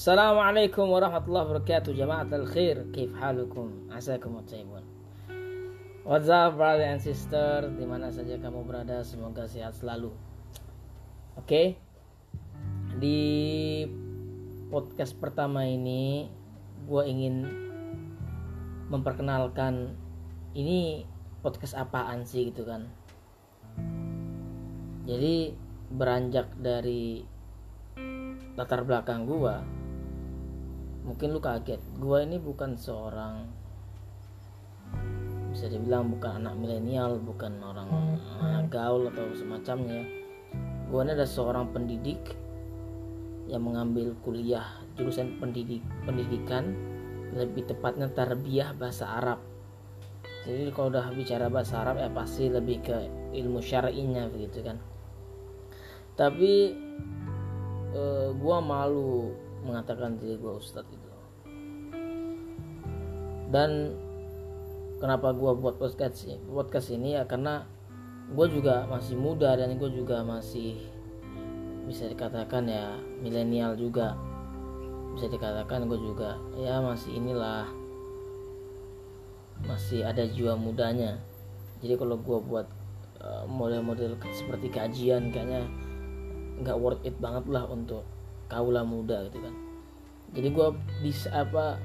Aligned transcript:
Assalamualaikum 0.00 0.88
warahmatullahi 0.96 1.44
wabarakatuh. 1.44 1.92
Jamaat 1.92 2.32
al-khair 2.32 2.88
Kif 2.88 3.12
halukum? 3.20 3.92
Asakum 3.92 4.40
taibun 4.48 4.80
What's 6.08 6.32
up 6.32 6.56
brother 6.56 6.88
and 6.88 7.04
sister? 7.04 7.68
Di 7.68 7.84
mana 7.84 8.08
saja 8.08 8.40
kamu 8.40 8.64
berada 8.64 9.04
Semoga 9.04 9.44
sehat 9.44 9.76
selalu. 9.76 10.08
Oke? 11.36 11.44
Okay? 11.44 11.66
Di 12.96 13.20
podcast 14.72 15.20
pertama 15.20 15.68
ini 15.68 16.32
Gue 16.88 17.04
ingin 17.04 17.44
Memperkenalkan 18.88 20.00
Ini 20.56 21.04
podcast 21.44 21.76
apaan 21.76 22.24
sih 22.24 22.48
gitu 22.48 22.64
kan? 22.64 22.88
Jadi 25.04 25.52
Beranjak 25.92 26.56
dari 26.56 27.20
latar 28.56 28.88
belakang 28.88 29.28
gua 29.28 29.79
mungkin 31.04 31.32
lu 31.32 31.40
kaget. 31.40 31.80
Gue 31.96 32.24
ini 32.24 32.36
bukan 32.36 32.76
seorang 32.76 33.48
bisa 35.50 35.66
dibilang 35.66 36.06
bukan 36.14 36.46
anak 36.46 36.54
milenial 36.62 37.18
bukan 37.18 37.58
orang 37.58 37.90
anak 38.38 38.70
gaul 38.70 39.10
atau 39.10 39.34
semacamnya. 39.34 40.06
Gue 40.90 41.00
ini 41.02 41.14
adalah 41.14 41.30
seorang 41.30 41.74
pendidik 41.74 42.38
yang 43.50 43.66
mengambil 43.66 44.14
kuliah 44.22 44.62
jurusan 44.94 45.42
pendidik 45.42 45.82
pendidikan 46.06 46.70
lebih 47.34 47.66
tepatnya 47.66 48.10
tarbiyah 48.10 48.74
bahasa 48.78 49.06
Arab. 49.18 49.42
Jadi 50.46 50.72
kalau 50.72 50.88
udah 50.90 51.12
bicara 51.14 51.46
bahasa 51.52 51.82
Arab 51.82 52.00
ya 52.00 52.08
pasti 52.10 52.48
lebih 52.48 52.82
ke 52.82 52.96
ilmu 53.34 53.58
syar'inya 53.62 54.26
begitu 54.30 54.62
kan. 54.66 54.78
Tapi 56.18 56.74
uh, 57.94 58.30
gue 58.34 58.56
malu 58.62 59.34
mengatakan 59.64 60.16
diri 60.16 60.36
gue 60.40 60.52
ustadz 60.56 60.90
itu. 60.90 61.10
Dan 63.50 63.98
kenapa 65.02 65.34
gue 65.34 65.52
buat 65.58 65.80
podcast 65.80 66.28
podcast 66.46 66.88
ini 66.94 67.18
ya 67.18 67.26
karena 67.26 67.66
gue 68.30 68.46
juga 68.46 68.86
masih 68.86 69.18
muda 69.18 69.58
dan 69.58 69.74
gue 69.74 69.90
juga 69.90 70.22
masih 70.22 70.78
bisa 71.88 72.06
dikatakan 72.06 72.70
ya 72.70 72.94
milenial 73.18 73.74
juga. 73.74 74.14
Bisa 75.18 75.26
dikatakan 75.26 75.90
gue 75.90 75.98
juga 75.98 76.38
ya 76.54 76.78
masih 76.78 77.18
inilah 77.18 77.66
masih 79.66 80.06
ada 80.06 80.24
jiwa 80.30 80.54
mudanya. 80.54 81.18
Jadi 81.82 81.98
kalau 81.98 82.16
gue 82.20 82.38
buat 82.38 82.68
model-model 83.50 84.16
seperti 84.32 84.72
kajian 84.72 85.28
kayaknya 85.28 85.68
nggak 86.60 86.76
worth 86.76 87.04
it 87.04 87.16
banget 87.20 87.44
lah 87.52 87.68
untuk 87.68 88.04
kaula 88.50 88.82
muda 88.82 89.30
gitu 89.30 89.38
kan. 89.38 89.54
Jadi 90.34 90.48
gue 90.50 90.68
di 91.06 91.10
apa 91.30 91.78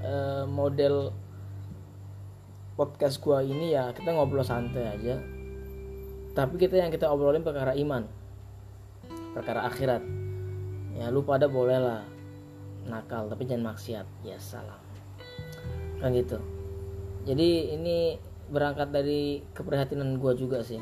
model 0.50 1.14
podcast 2.76 3.22
gue 3.24 3.38
ini 3.46 3.72
ya 3.78 3.94
kita 3.94 4.12
ngobrol 4.12 4.44
santai 4.44 4.90
aja. 4.90 5.22
Tapi 6.36 6.60
kita 6.60 6.76
yang 6.82 6.92
kita 6.92 7.08
obrolin 7.08 7.46
perkara 7.46 7.72
iman 7.80 8.04
perkara 9.32 9.70
akhirat. 9.70 10.04
Ya 10.96 11.08
lu 11.12 11.24
pada 11.24 11.48
boleh 11.48 11.80
lah 11.80 12.02
nakal 12.90 13.32
tapi 13.32 13.48
jangan 13.48 13.72
maksiat. 13.72 14.08
Ya 14.28 14.36
salam. 14.42 14.82
Kan 16.04 16.12
gitu. 16.12 16.42
Jadi 17.26 17.74
ini 17.74 18.20
berangkat 18.46 18.94
dari 18.94 19.42
keprihatinan 19.58 20.22
gue 20.22 20.34
juga 20.38 20.62
sih. 20.62 20.78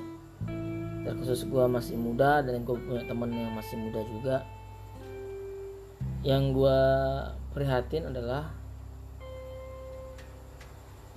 Terkhusus 1.03 1.47
gue 1.47 1.66
masih 1.68 1.95
muda 1.95 2.44
dan 2.44 2.66
gue 2.66 2.75
punya 2.75 3.03
temen 3.08 3.31
yang 3.31 3.56
masih 3.56 3.75
muda 3.80 4.02
juga 4.08 4.44
yang 6.23 6.56
gue 6.56 6.79
prihatin 7.51 8.07
adalah 8.07 8.47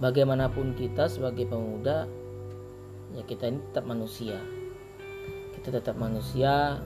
bagaimanapun 0.02 0.74
kita 0.74 1.06
sebagai 1.06 1.46
pemuda 1.46 2.10
ya 3.14 3.22
kita 3.22 3.46
ini 3.46 3.62
tetap 3.70 3.86
manusia. 3.86 4.42
Kita 5.54 5.70
tetap 5.70 5.94
manusia 5.94 6.82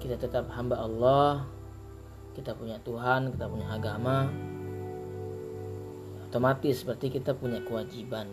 kita 0.00 0.16
tetap 0.16 0.48
hamba 0.54 0.80
Allah 0.80 1.44
kita 2.32 2.54
punya 2.54 2.78
Tuhan 2.86 3.34
kita 3.34 3.50
punya 3.50 3.66
agama. 3.74 4.30
Otomatis 6.30 6.86
seperti 6.86 7.10
kita 7.10 7.34
punya 7.34 7.58
kewajiban. 7.66 8.30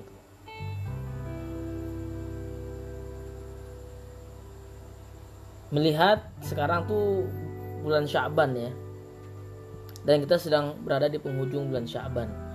Melihat 5.74 6.30
sekarang 6.46 6.86
tuh 6.88 7.28
bulan 7.88 8.06
Syaban 8.06 8.52
ya. 8.54 8.72
Dan 10.04 10.24
kita 10.24 10.40
sedang 10.40 10.80
berada 10.84 11.12
di 11.12 11.20
penghujung 11.20 11.72
bulan 11.72 11.88
Syaban 11.88 12.48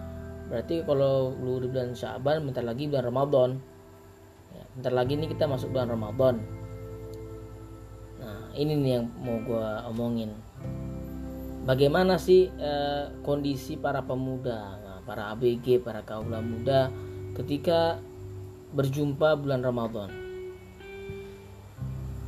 berarti 0.53 0.85
kalau 0.85 1.33
lu 1.33 1.65
di 1.65 1.69
bulan 1.73 1.97
Syaban 1.97 2.45
bentar 2.45 2.61
lagi 2.61 2.85
bulan 2.85 3.09
Ramadan. 3.09 3.51
Ya, 4.53 4.65
bentar 4.77 4.93
lagi 4.93 5.17
nih 5.17 5.33
kita 5.33 5.49
masuk 5.49 5.73
bulan 5.73 5.89
Ramadan. 5.89 6.45
Nah 8.21 8.53
ini 8.53 8.77
nih 8.77 8.91
yang 9.01 9.09
mau 9.25 9.41
gue 9.41 9.69
omongin. 9.89 10.37
Bagaimana 11.65 12.21
sih 12.21 12.53
eh, 12.53 13.05
kondisi 13.25 13.81
para 13.81 14.05
pemuda? 14.05 14.77
Nah, 14.85 14.99
para 15.09 15.33
ABG 15.33 15.81
para 15.81 16.05
kaula 16.05 16.45
muda 16.45 16.93
ketika 17.33 17.97
berjumpa 18.77 19.41
bulan 19.41 19.65
Ramadan? 19.65 20.13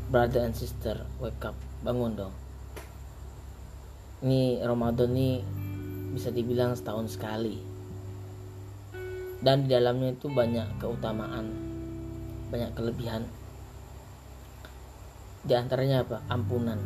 Brother 0.09 0.48
and 0.48 0.56
sister 0.56 1.04
wake 1.21 1.44
up. 1.44 1.59
Bangun 1.84 2.16
dong 2.16 2.44
ini 4.25 4.57
Ramadan 4.65 5.12
ini 5.12 5.45
bisa 6.17 6.33
dibilang 6.33 6.73
setahun 6.73 7.12
sekali. 7.12 7.61
Dan 9.45 9.69
di 9.69 9.77
dalamnya 9.77 10.17
itu 10.17 10.33
banyak 10.33 10.81
keutamaan 10.81 11.75
banyak 12.49 12.73
kelebihan. 12.73 13.29
Di 15.45 15.53
antaranya 15.53 16.07
apa? 16.07 16.25
Ampunan. 16.33 16.81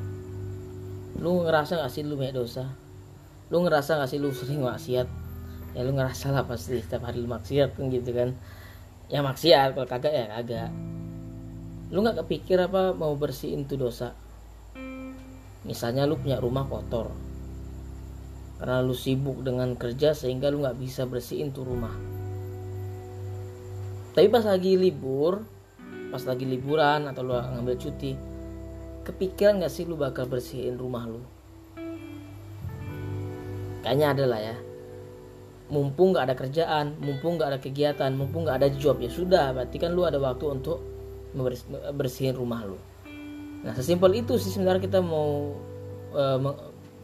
Lu 1.22 1.46
ngerasa 1.46 1.78
gak 1.78 1.94
sih 1.94 2.02
lu 2.02 2.18
banyak 2.18 2.34
dosa? 2.34 2.74
Lu 3.54 3.62
ngerasa 3.62 4.02
gak 4.02 4.10
sih 4.10 4.18
lu 4.18 4.34
sering 4.34 4.66
maksiat? 4.66 5.06
Ya 5.76 5.80
lu 5.86 5.94
ngerasa 5.94 6.34
lah 6.34 6.48
pasti 6.48 6.80
setiap 6.82 7.06
hari 7.06 7.22
lu 7.22 7.30
maksiat 7.30 7.78
kan 7.78 7.86
gitu 7.92 8.10
kan? 8.10 8.34
Ya 9.06 9.22
maksiat 9.22 9.78
kalau 9.78 9.86
kagak 9.86 10.10
ya 10.10 10.26
kagak. 10.40 10.74
Lu 11.94 12.02
nggak 12.02 12.26
kepikir 12.26 12.58
apa 12.58 12.96
mau 12.96 13.14
bersihin 13.14 13.68
tuh 13.68 13.78
dosa? 13.78 14.16
Misalnya 15.62 16.08
lu 16.08 16.18
punya 16.18 16.40
rumah 16.40 16.66
kotor 16.66 17.27
karena 18.58 18.82
lu 18.82 18.94
sibuk 18.94 19.40
dengan 19.46 19.78
kerja 19.78 20.12
sehingga 20.12 20.50
lu 20.50 20.66
nggak 20.66 20.78
bisa 20.78 21.06
bersihin 21.06 21.54
tuh 21.54 21.62
rumah. 21.62 21.94
Tapi 24.18 24.26
pas 24.26 24.42
lagi 24.42 24.74
libur 24.74 25.46
pas 26.08 26.24
lagi 26.24 26.48
liburan 26.48 27.06
atau 27.06 27.22
lu 27.22 27.36
ngambil 27.36 27.76
cuti 27.78 28.16
kepikiran 29.04 29.64
gak 29.64 29.72
sih 29.72 29.88
lu 29.88 29.96
bakal 29.96 30.28
bersihin 30.28 30.76
rumah 30.76 31.08
lu? 31.08 31.24
Kayaknya 33.80 34.06
ada 34.12 34.24
lah 34.28 34.40
ya. 34.40 34.56
Mumpung 35.72 36.16
gak 36.16 36.28
ada 36.28 36.34
kerjaan 36.36 36.96
mumpung 37.00 37.40
gak 37.40 37.56
ada 37.56 37.60
kegiatan 37.60 38.12
mumpung 38.12 38.44
gak 38.44 38.60
ada 38.60 38.68
job 38.74 39.00
ya 39.00 39.08
sudah. 39.08 39.56
Berarti 39.56 39.76
kan 39.80 39.96
lu 39.96 40.04
ada 40.04 40.20
waktu 40.20 40.44
untuk 40.44 40.84
bersihin 41.96 42.36
rumah 42.36 42.64
lu. 42.68 42.76
Nah 43.64 43.72
sesimpel 43.72 44.12
itu 44.18 44.36
sih 44.36 44.52
sebenarnya 44.52 44.84
kita 44.84 45.00
mau 45.00 45.56
uh, 46.12 46.38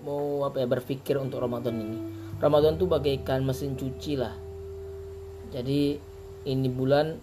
mau 0.04 0.44
apa 0.44 0.60
ya 0.60 0.68
berpikir 0.68 1.16
untuk 1.16 1.40
Ramadan 1.40 1.80
ini. 1.80 1.98
Ramadan 2.38 2.76
tuh 2.76 2.86
bagaikan 2.86 3.40
mesin 3.42 3.72
cuci 3.74 4.20
lah. 4.20 4.36
Jadi 5.48 5.96
ini 6.44 6.68
bulan 6.68 7.16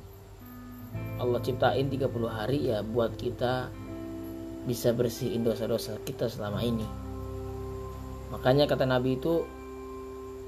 Allah 1.22 1.40
ciptain 1.46 1.88
30 1.88 2.10
hari 2.26 2.74
ya 2.74 2.82
buat 2.82 3.14
kita 3.16 3.70
bisa 4.66 4.98
bersihin 4.98 5.46
dosa-dosa 5.46 6.02
kita 6.02 6.26
selama 6.26 6.66
ini. 6.66 6.86
Makanya 8.34 8.66
kata 8.66 8.90
Nabi 8.90 9.22
itu 9.22 9.46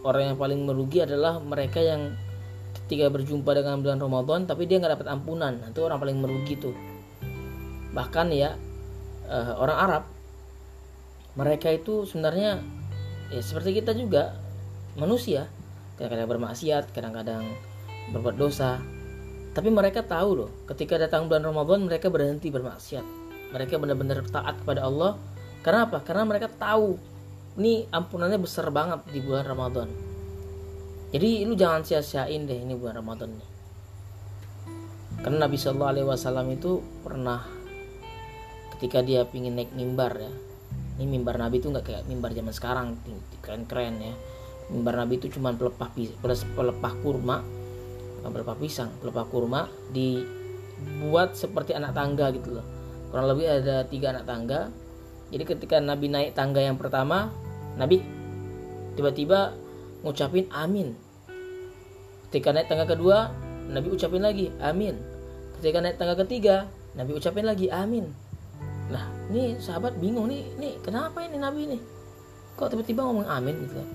orang 0.01 0.33
yang 0.33 0.37
paling 0.41 0.59
merugi 0.65 1.05
adalah 1.05 1.37
mereka 1.37 1.79
yang 1.79 2.17
ketika 2.83 3.13
berjumpa 3.13 3.53
dengan 3.53 3.79
bulan 3.85 4.01
Ramadan 4.01 4.49
tapi 4.49 4.65
dia 4.65 4.81
nggak 4.81 5.01
dapat 5.01 5.07
ampunan. 5.13 5.61
Itu 5.69 5.85
orang 5.85 6.01
paling 6.01 6.17
merugi 6.17 6.57
tuh. 6.57 6.73
Bahkan 7.93 8.27
ya 8.33 8.57
uh, 9.29 9.53
orang 9.61 9.77
Arab 9.77 10.03
mereka 11.33 11.73
itu 11.73 12.05
sebenarnya 12.05 12.61
ya 13.33 13.41
seperti 13.41 13.81
kita 13.81 13.97
juga 13.97 14.37
manusia. 14.93 15.49
Kadang-kadang 15.97 16.29
bermaksiat 16.29 16.83
kadang-kadang 16.93 17.43
berbuat 18.13 18.37
dosa. 18.37 18.77
Tapi 19.53 19.69
mereka 19.69 20.01
tahu 20.01 20.45
loh 20.45 20.51
ketika 20.69 20.97
datang 20.97 21.29
bulan 21.29 21.45
Ramadan 21.45 21.85
mereka 21.85 22.09
berhenti 22.09 22.53
bermaksiat. 22.53 23.05
Mereka 23.53 23.77
benar-benar 23.77 24.25
taat 24.29 24.61
kepada 24.61 24.85
Allah. 24.85 25.17
Karena 25.61 25.89
apa? 25.89 26.01
Karena 26.01 26.25
mereka 26.25 26.49
tahu 26.49 26.97
ini 27.57 27.85
ampunannya 27.89 28.41
besar 28.41 28.69
banget 28.73 29.05
di 29.13 29.21
bulan 29.21 29.45
Ramadan. 29.45 29.89
Jadi 31.13 31.45
lu 31.45 31.53
jangan 31.53 31.85
sia-siain 31.85 32.49
deh 32.49 32.57
ini 32.57 32.73
bulan 32.73 33.01
Ramadan 33.01 33.29
nih. 33.37 33.49
Karena 35.21 35.45
Nabi 35.45 35.57
Shallallahu 35.61 35.91
Alaihi 35.93 36.07
Wasallam 36.09 36.47
itu 36.49 36.81
pernah 37.05 37.45
ketika 38.75 39.05
dia 39.05 39.21
pingin 39.23 39.53
naik 39.53 39.71
mimbar 39.77 40.17
ya 40.17 40.33
ini 40.97 41.17
mimbar 41.17 41.41
nabi 41.41 41.57
itu 41.57 41.73
nggak 41.73 41.85
kayak 41.85 42.03
mimbar 42.05 42.37
zaman 42.37 42.53
sekarang 42.53 42.87
keren 43.41 43.65
keren 43.65 43.97
ya. 43.97 44.13
Mimbar 44.69 45.01
nabi 45.01 45.17
itu 45.17 45.27
cuma 45.33 45.53
pelepah 45.53 45.89
pelepah 46.53 46.93
kurma 47.01 47.41
pelepah 48.23 48.55
pisang 48.55 48.87
pelepah 49.03 49.27
kurma 49.27 49.67
dibuat 49.91 51.35
seperti 51.35 51.75
anak 51.75 51.91
tangga 51.91 52.31
gitu 52.31 52.55
loh. 52.55 52.65
Kurang 53.11 53.27
lebih 53.35 53.45
ada 53.51 53.83
tiga 53.89 54.15
anak 54.15 54.25
tangga. 54.29 54.71
Jadi 55.33 55.43
ketika 55.43 55.81
nabi 55.81 56.07
naik 56.07 56.37
tangga 56.37 56.61
yang 56.61 56.79
pertama 56.79 57.33
nabi 57.75 57.99
tiba-tiba 58.95 59.51
ngucapin 60.05 60.47
amin. 60.53 60.95
Ketika 62.29 62.55
naik 62.55 62.69
tangga 62.71 62.85
kedua 62.87 63.33
nabi 63.67 63.91
ucapin 63.91 64.23
lagi 64.23 64.53
amin. 64.61 64.95
Ketika 65.59 65.83
naik 65.83 65.97
tangga 65.99 66.15
ketiga 66.23 66.69
nabi 66.95 67.11
ucapin 67.17 67.43
lagi 67.43 67.67
amin 67.67 68.22
lah 68.91 69.05
ini 69.31 69.55
sahabat 69.61 69.95
bingung 70.01 70.27
nih 70.27 70.43
nih 70.59 70.73
kenapa 70.83 71.23
ini 71.23 71.37
nabi 71.39 71.69
ini? 71.69 71.79
Kok 72.59 72.67
tiba-tiba 72.73 73.07
ngomong 73.07 73.27
amin 73.27 73.55
gitu 73.63 73.75
kan? 73.79 73.89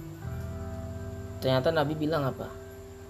Ternyata 1.45 1.69
nabi 1.75 1.93
bilang 1.95 2.25
apa? 2.25 2.49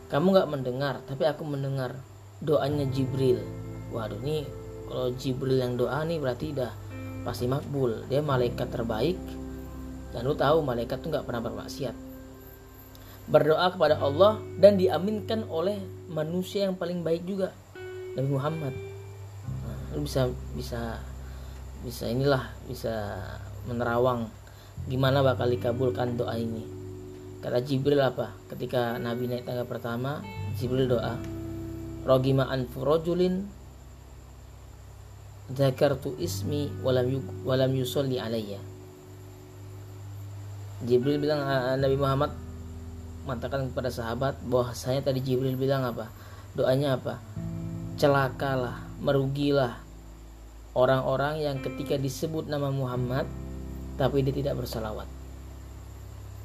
Kamu 0.09 0.35
nggak 0.35 0.51
mendengar 0.51 0.95
tapi 1.07 1.29
aku 1.29 1.47
mendengar 1.47 1.95
doanya 2.43 2.89
Jibril. 2.91 3.39
Waduh 3.95 4.21
nih 4.21 4.45
kalau 4.89 5.13
Jibril 5.15 5.61
yang 5.61 5.77
doa 5.77 6.03
nih 6.03 6.19
berarti 6.19 6.57
dah 6.57 6.73
pasti 7.23 7.45
makbul. 7.45 8.09
Dia 8.09 8.25
malaikat 8.25 8.73
terbaik. 8.73 9.21
Dan 10.09 10.25
lu 10.25 10.33
tahu 10.33 10.65
malaikat 10.65 11.05
tuh 11.05 11.13
nggak 11.13 11.29
pernah 11.29 11.45
bermaksiat. 11.45 11.93
Berdoa 13.29 13.69
kepada 13.69 14.01
Allah 14.01 14.41
dan 14.57 14.81
diaminkan 14.81 15.45
oleh 15.53 15.77
manusia 16.09 16.65
yang 16.65 16.81
paling 16.81 17.05
baik 17.05 17.29
juga. 17.29 17.53
Nabi 18.17 18.29
Muhammad. 18.33 18.73
Nah, 19.69 19.79
lu 19.93 20.09
bisa 20.09 20.33
bisa 20.57 20.97
bisa 21.83 22.11
inilah 22.11 22.51
bisa 22.67 23.19
menerawang 23.71 24.27
gimana 24.87 25.23
bakal 25.23 25.51
dikabulkan 25.51 26.19
doa 26.19 26.35
ini. 26.39 26.65
Kata 27.39 27.63
Jibril 27.63 28.03
apa? 28.03 28.35
Ketika 28.51 28.99
Nabi 28.99 29.31
naik 29.31 29.47
tangga 29.47 29.63
pertama 29.63 30.23
Jibril 30.59 30.91
doa 30.91 31.15
rogima 32.03 32.49
anfu 32.49 32.83
rojulin 32.83 33.45
zakartu 35.53 36.17
ismi 36.21 36.69
walam 36.85 37.09
yuk, 37.09 37.27
walam 37.45 37.73
yusolli 37.73 38.21
alayya. 38.21 38.61
Jibril 40.85 41.19
bilang 41.19 41.43
Nabi 41.79 41.97
Muhammad 41.99 42.33
mengatakan 43.27 43.69
kepada 43.69 43.91
sahabat 43.91 44.39
bahwa 44.47 44.73
saya 44.73 45.03
tadi 45.05 45.21
Jibril 45.21 45.59
bilang 45.59 45.85
apa? 45.85 46.09
Doanya 46.55 46.97
apa? 46.97 47.21
Celakalah 47.99 48.83
merugilah 49.03 49.88
orang-orang 50.79 51.43
yang 51.43 51.59
ketika 51.59 51.99
disebut 51.99 52.47
nama 52.47 52.71
Muhammad 52.71 53.27
tapi 53.99 54.23
dia 54.23 54.31
tidak 54.31 54.63
bersalawat. 54.63 55.11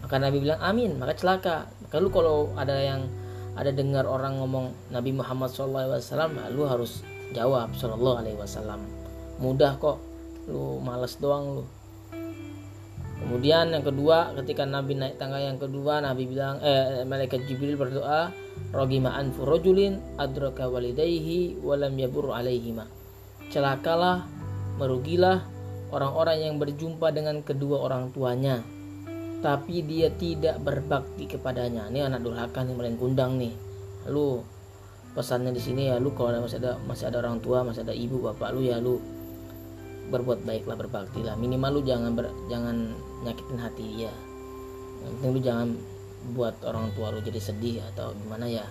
Maka 0.02 0.16
Nabi 0.18 0.42
bilang 0.42 0.60
amin, 0.60 0.98
maka 0.98 1.14
celaka. 1.14 1.70
Maka 1.86 1.96
lu 2.02 2.10
kalau 2.10 2.50
ada 2.58 2.74
yang 2.82 3.06
ada 3.54 3.70
dengar 3.70 4.10
orang 4.10 4.42
ngomong 4.42 4.74
Nabi 4.90 5.14
Muhammad 5.14 5.54
SAW, 5.54 6.02
lu 6.50 6.66
harus 6.66 7.06
jawab 7.38 7.72
Sallallahu 7.78 8.26
Alaihi 8.26 8.36
Wasallam. 8.36 8.82
Mudah 9.38 9.78
kok, 9.78 10.02
lu 10.50 10.82
males 10.82 11.14
doang 11.22 11.62
lu. 11.62 11.64
Kemudian 13.24 13.72
yang 13.72 13.86
kedua, 13.86 14.36
ketika 14.44 14.68
Nabi 14.68 15.00
naik 15.00 15.16
tangga 15.16 15.40
yang 15.40 15.56
kedua, 15.56 16.04
Nabi 16.04 16.28
bilang, 16.28 16.60
eh, 16.60 17.08
malaikat 17.08 17.48
Jibril 17.48 17.80
berdoa, 17.80 18.34
Rogima 18.74 19.14
anfu 19.14 19.46
rojulin 19.46 20.02
adraka 20.18 20.66
walidayhi 20.66 21.62
walam 21.62 21.94
yabur 21.94 22.34
alaihima 22.34 22.90
celakalah, 23.54 24.26
merugilah 24.82 25.46
orang-orang 25.94 26.50
yang 26.50 26.56
berjumpa 26.58 27.14
dengan 27.14 27.46
kedua 27.46 27.86
orang 27.86 28.10
tuanya, 28.10 28.66
tapi 29.46 29.86
dia 29.86 30.10
tidak 30.10 30.58
berbakti 30.66 31.30
kepadanya. 31.30 31.86
Ini 31.94 32.10
anak 32.10 32.26
durhaka 32.26 32.66
nih 32.66 32.74
maling 32.74 32.98
kundang 32.98 33.38
nih. 33.38 33.54
Lu 34.10 34.42
pesannya 35.14 35.54
di 35.54 35.62
sini 35.62 35.94
ya 35.94 36.02
lu 36.02 36.10
kalau 36.18 36.34
masih 36.42 36.58
ada 36.58 36.82
masih 36.90 37.14
ada 37.14 37.22
orang 37.22 37.38
tua, 37.46 37.62
masih 37.62 37.86
ada 37.86 37.94
ibu 37.94 38.18
bapak 38.26 38.50
lu 38.58 38.66
ya 38.66 38.82
lu 38.82 38.98
berbuat 40.10 40.42
baiklah 40.42 40.74
berbakti 40.74 41.22
lah. 41.22 41.38
Minimal 41.38 41.78
lu 41.78 41.82
jangan 41.86 42.18
ber, 42.18 42.34
jangan 42.50 42.98
nyakitin 43.22 43.60
hati 43.62 43.86
dia. 43.94 44.14
Yang 45.06 45.12
penting 45.22 45.30
lu 45.30 45.42
jangan 45.46 45.68
buat 46.34 46.56
orang 46.66 46.90
tua 46.98 47.14
lu 47.14 47.22
jadi 47.22 47.38
sedih 47.38 47.86
atau 47.94 48.18
gimana 48.18 48.50
ya. 48.50 48.66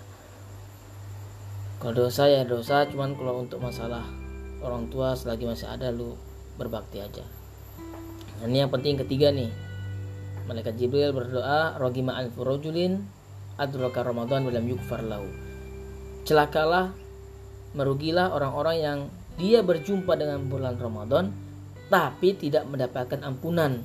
Kalau 1.79 2.07
dosa 2.07 2.27
ya 2.27 2.43
dosa, 2.43 2.87
cuman 2.91 3.15
kalau 3.19 3.43
untuk 3.43 3.59
masalah 3.59 4.22
orang 4.63 4.89
tua 4.89 5.19
selagi 5.19 5.45
masih 5.45 5.69
ada 5.69 5.91
lu 5.91 6.15
berbakti 6.57 7.03
aja. 7.03 7.27
Nah, 8.41 8.47
ini 8.47 8.63
yang 8.63 8.71
penting 8.71 8.99
ketiga 8.99 9.31
nih. 9.35 9.51
Malaikat 10.47 10.75
Jibril 10.75 11.15
berdoa 11.15 11.79
rogima 11.79 12.19
anfurojulin 12.19 12.99
adraka 13.59 14.03
Ramadan 14.03 14.43
dalam 14.47 14.67
yukfar 14.67 15.03
lahu. 15.07 15.27
Celakalah 16.27 16.91
merugilah 17.75 18.35
orang-orang 18.35 18.77
yang 18.79 18.99
dia 19.39 19.63
berjumpa 19.63 20.13
dengan 20.19 20.45
bulan 20.51 20.77
Ramadan 20.77 21.31
tapi 21.89 22.35
tidak 22.35 22.67
mendapatkan 22.67 23.23
ampunan. 23.23 23.85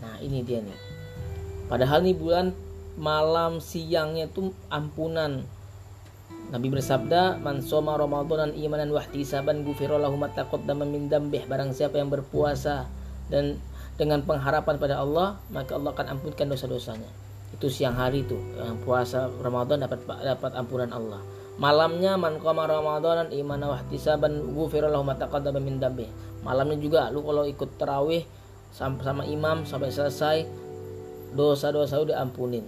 Nah 0.00 0.14
ini 0.22 0.44
dia 0.46 0.62
nih. 0.62 0.78
Padahal 1.66 2.06
nih 2.06 2.14
bulan 2.14 2.54
malam 2.96 3.58
siangnya 3.58 4.30
tuh 4.30 4.54
ampunan 4.70 5.44
Nabi 6.46 6.70
bersabda, 6.70 7.42
"Man 7.42 7.58
soma 7.58 7.98
Ramadanan 7.98 8.54
imanan 8.54 8.94
wa 8.94 9.02
ihtisaban 9.02 9.66
ghufira 9.66 9.98
lahu 9.98 10.14
ma 10.14 10.30
taqaddama 10.30 10.86
min 10.86 11.10
dambih." 11.10 11.42
Barang 11.50 11.74
siapa 11.74 11.98
yang 11.98 12.06
berpuasa 12.06 12.86
dan 13.26 13.58
dengan 13.98 14.22
pengharapan 14.22 14.78
pada 14.78 15.02
Allah, 15.02 15.42
maka 15.50 15.74
Allah 15.74 15.90
akan 15.90 16.06
ampunkan 16.14 16.46
dosa-dosanya. 16.46 17.10
Itu 17.50 17.66
siang 17.66 17.98
hari 17.98 18.22
itu, 18.22 18.38
yang 18.62 18.78
puasa 18.86 19.26
Ramadan 19.42 19.90
dapat 19.90 20.06
dapat 20.06 20.52
ampunan 20.54 20.94
Allah. 20.94 21.18
Malamnya 21.58 22.14
man 22.14 22.38
qama 22.38 22.70
Ramadanan 22.70 23.34
imanan 23.34 23.74
wa 23.74 23.78
ihtisaban 23.82 24.54
ghufira 24.54 24.86
lahu 24.86 25.02
ma 25.02 25.18
taqaddama 25.18 25.58
min 25.58 25.82
dambih. 25.82 26.06
Malamnya 26.46 26.78
juga 26.78 27.10
lu 27.10 27.26
kalau 27.26 27.42
ikut 27.42 27.74
tarawih 27.74 28.22
sama, 28.70 29.02
sama 29.02 29.26
imam 29.26 29.66
sampai 29.66 29.90
selesai 29.90 30.46
dosa-dosa 31.34 31.98
udah 32.06 32.22
ampunin. 32.22 32.62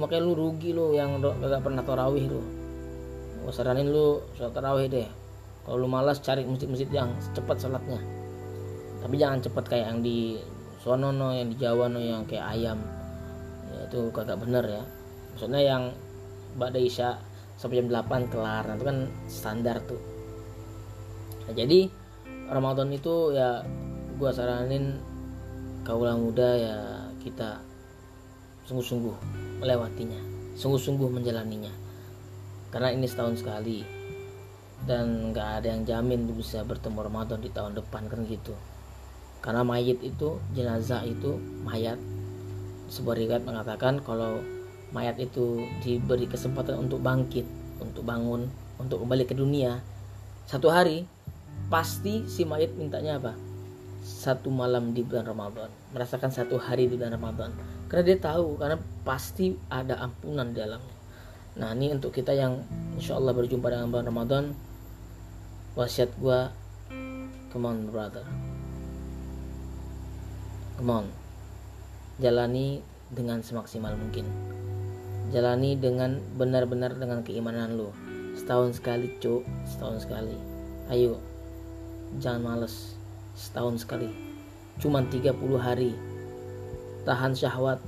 Makanya 0.00 0.24
lu 0.24 0.32
rugi 0.32 0.72
lu 0.72 0.96
yang 0.96 1.20
gak 1.20 1.60
pernah 1.60 1.84
tarawih 1.84 2.24
lu 2.24 2.61
gue 3.42 3.52
saranin 3.52 3.90
lu 3.90 4.22
sholat 4.38 4.54
tarawih 4.54 4.86
deh. 4.86 5.08
Kalau 5.62 5.78
lu 5.78 5.86
malas 5.86 6.18
cari 6.18 6.42
masjid-masjid 6.42 6.90
yang 6.90 7.14
cepat 7.34 7.62
sholatnya 7.62 8.22
tapi 9.02 9.18
jangan 9.18 9.42
cepat 9.42 9.64
kayak 9.66 9.86
yang 9.90 10.00
di 10.00 10.38
sono 10.78 11.10
no 11.10 11.34
yang 11.34 11.50
di 11.50 11.58
Jawa 11.58 11.90
no 11.90 11.98
yang 11.98 12.22
kayak 12.22 12.54
ayam. 12.54 12.78
Ya, 13.66 13.90
itu 13.90 14.14
kagak 14.14 14.38
bener 14.38 14.62
ya. 14.62 14.82
Maksudnya 15.34 15.60
yang 15.60 15.82
Ba'da 16.54 16.78
Isya 16.78 17.18
sampai 17.58 17.82
jam 17.82 17.90
8 17.90 18.30
kelar. 18.30 18.62
Nah, 18.68 18.74
itu 18.78 18.84
kan 18.86 18.98
standar 19.26 19.82
tuh. 19.82 19.98
Nah, 21.48 21.54
jadi 21.58 21.90
Ramadan 22.46 22.94
itu 22.94 23.34
ya 23.34 23.66
gue 24.22 24.30
saranin 24.30 25.02
kaulah 25.82 26.14
muda 26.14 26.48
ya 26.54 26.78
kita 27.18 27.58
sungguh-sungguh 28.70 29.16
melewatinya 29.58 30.20
sungguh-sungguh 30.54 31.10
menjalaninya 31.10 31.72
karena 32.72 32.88
ini 32.88 33.04
setahun 33.04 33.44
sekali. 33.44 33.84
Dan 34.82 35.30
nggak 35.30 35.62
ada 35.62 35.66
yang 35.70 35.86
jamin 35.86 36.26
bisa 36.34 36.66
bertemu 36.66 37.06
Ramadan 37.06 37.38
di 37.38 37.52
tahun 37.52 37.78
depan 37.78 38.10
kan 38.10 38.26
gitu. 38.26 38.56
Karena 39.38 39.62
mayit 39.62 40.02
itu 40.02 40.42
jenazah 40.56 41.06
itu 41.06 41.38
mayat. 41.62 42.00
Sebuah 42.90 43.14
riwayat 43.14 43.46
mengatakan 43.46 44.02
kalau 44.02 44.42
mayat 44.90 45.20
itu 45.22 45.62
diberi 45.84 46.26
kesempatan 46.26 46.82
untuk 46.82 46.98
bangkit 46.98 47.46
untuk 47.78 48.02
bangun 48.02 48.50
untuk 48.80 49.06
kembali 49.06 49.22
ke 49.28 49.38
dunia. 49.38 49.78
Satu 50.50 50.72
hari 50.72 51.06
pasti 51.70 52.26
si 52.26 52.42
mayat 52.42 52.74
mintanya 52.74 53.22
apa? 53.22 53.38
Satu 54.02 54.50
malam 54.50 54.90
di 54.90 55.06
bulan 55.06 55.30
Ramadan. 55.30 55.70
Merasakan 55.94 56.34
satu 56.34 56.58
hari 56.58 56.90
di 56.90 56.98
bulan 56.98 57.14
Ramadan. 57.14 57.54
Karena 57.86 58.02
dia 58.02 58.18
tahu 58.18 58.58
karena 58.58 58.82
pasti 59.06 59.54
ada 59.70 60.02
ampunan 60.02 60.50
di 60.50 60.58
dalamnya 60.58 61.01
Nah 61.52 61.76
ini 61.76 61.92
untuk 61.92 62.16
kita 62.16 62.32
yang 62.32 62.64
insya 62.96 63.20
Allah 63.20 63.36
berjumpa 63.36 63.68
dengan 63.68 63.92
bulan 63.92 64.08
Ramadan 64.08 64.44
Wasiat 65.72 66.12
gue 66.20 66.40
Come 67.52 67.68
on 67.68 67.88
brother. 67.92 68.24
Come 70.80 70.88
on. 70.88 71.06
Jalani 72.16 72.80
dengan 73.12 73.44
semaksimal 73.44 73.92
mungkin. 73.92 74.24
Jalani 75.36 75.76
dengan 75.76 76.16
benar-benar 76.40 76.96
dengan 76.96 77.20
keimanan 77.20 77.76
lu. 77.76 77.92
Setahun 78.40 78.80
sekali 78.80 79.20
cuk. 79.20 79.44
Setahun 79.68 80.08
sekali. 80.08 80.32
Ayo. 80.88 81.20
Jangan 82.24 82.40
males. 82.40 82.96
Setahun 83.36 83.84
sekali. 83.84 84.08
Cuman 84.80 85.12
30 85.12 85.36
hari. 85.60 85.92
Tahan 87.04 87.36
syahwat. 87.36 87.84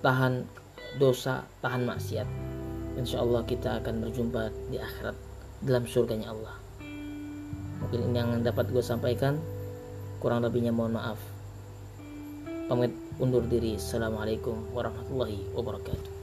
Tahan 0.00 0.48
dosa. 0.96 1.44
Tahan 1.60 1.84
maksiat 1.84 2.61
insya 2.96 3.20
Allah 3.20 3.42
kita 3.44 3.82
akan 3.82 4.08
berjumpa 4.08 4.52
di 4.72 4.78
akhirat 4.80 5.16
dalam 5.62 5.84
surganya 5.88 6.32
Allah. 6.32 6.56
Mungkin 7.82 8.00
ini 8.10 8.16
yang 8.18 8.30
dapat 8.46 8.70
gue 8.70 8.84
sampaikan. 8.84 9.38
Kurang 10.22 10.46
lebihnya 10.46 10.70
mohon 10.70 10.94
maaf. 10.94 11.18
Pamit 12.70 12.94
undur 13.18 13.42
diri. 13.42 13.74
Assalamualaikum 13.74 14.70
warahmatullahi 14.70 15.50
wabarakatuh 15.52 16.21